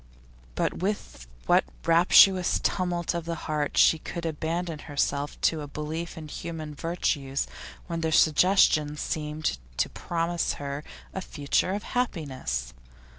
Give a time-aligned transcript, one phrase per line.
[0.55, 6.17] But with what rapturous tumult of the heart she could abandon herself to a belief
[6.17, 7.45] in human virtues
[7.85, 10.83] when their suggestion seemed to promise her
[11.13, 12.73] a future of happiness!